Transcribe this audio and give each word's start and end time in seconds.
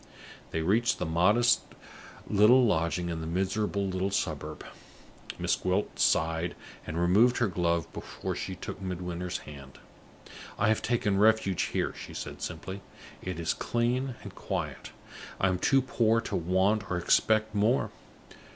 They 0.49 0.63
reached 0.63 0.97
the 0.97 1.05
modest 1.05 1.59
little 2.25 2.65
lodging 2.65 3.09
in 3.09 3.21
the 3.21 3.27
miserable 3.27 3.85
little 3.85 4.09
suburb. 4.09 4.65
Miss 5.37 5.55
Gwilt 5.55 5.99
sighed, 5.99 6.55
and 6.87 6.97
removed 6.99 7.37
her 7.37 7.45
glove 7.45 7.85
before 7.93 8.35
she 8.35 8.55
took 8.55 8.81
Midwinter's 8.81 9.37
hand. 9.45 9.77
"I 10.57 10.69
have 10.69 10.81
taken 10.81 11.19
refuge 11.19 11.65
here," 11.65 11.93
she 11.93 12.15
said, 12.15 12.41
simply. 12.41 12.81
"It 13.21 13.39
is 13.39 13.53
clean 13.53 14.15
and 14.23 14.33
quiet; 14.33 14.89
I 15.39 15.49
am 15.49 15.59
too 15.59 15.83
poor 15.83 16.19
to 16.21 16.35
want 16.35 16.89
or 16.89 16.97
expect 16.97 17.53
more. 17.53 17.91